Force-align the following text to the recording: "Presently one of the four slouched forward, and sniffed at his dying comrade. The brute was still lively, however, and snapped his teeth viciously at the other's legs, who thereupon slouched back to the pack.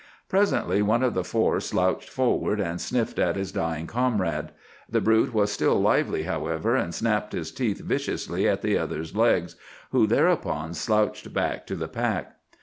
"Presently 0.29 0.81
one 0.81 1.03
of 1.03 1.13
the 1.13 1.23
four 1.23 1.59
slouched 1.59 2.09
forward, 2.09 2.59
and 2.59 2.81
sniffed 2.81 3.19
at 3.19 3.35
his 3.35 3.51
dying 3.51 3.85
comrade. 3.85 4.49
The 4.89 4.99
brute 4.99 5.31
was 5.31 5.51
still 5.51 5.79
lively, 5.79 6.23
however, 6.23 6.75
and 6.75 6.91
snapped 6.91 7.33
his 7.33 7.51
teeth 7.51 7.81
viciously 7.81 8.49
at 8.49 8.63
the 8.63 8.79
other's 8.79 9.15
legs, 9.15 9.57
who 9.91 10.07
thereupon 10.07 10.73
slouched 10.73 11.31
back 11.35 11.67
to 11.67 11.75
the 11.75 11.87
pack. 11.87 12.33